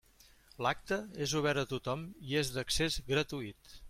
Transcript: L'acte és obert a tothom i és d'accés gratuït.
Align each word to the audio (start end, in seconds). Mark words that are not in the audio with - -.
L'acte 0.65 0.97
és 1.25 1.35
obert 1.41 1.61
a 1.63 1.67
tothom 1.75 2.05
i 2.31 2.39
és 2.41 2.49
d'accés 2.57 2.99
gratuït. 3.13 3.77